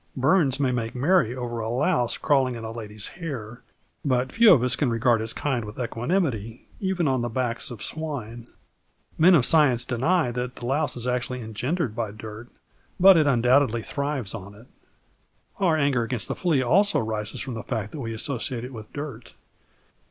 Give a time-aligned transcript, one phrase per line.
[0.17, 3.61] Burns may make merry over a louse crawling in a lady's hair,
[4.03, 7.83] but few of us can regard its kind with equanimity even on the backs of
[7.83, 8.47] swine.
[9.19, 12.47] Men of science deny that the louse is actually engendered by dirt,
[12.99, 14.65] but it undoubtedly thrives on it.
[15.59, 18.91] Our anger against the flea also arises from the fact that we associate it with
[18.93, 19.33] dirt.